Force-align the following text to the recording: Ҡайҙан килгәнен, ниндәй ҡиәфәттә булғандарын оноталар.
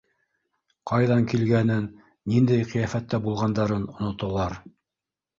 Ҡайҙан 0.91 1.25
килгәнен, 1.33 1.83
ниндәй 2.33 2.65
ҡиәфәттә 2.71 3.19
булғандарын 3.27 3.85
оноталар. 3.91 4.57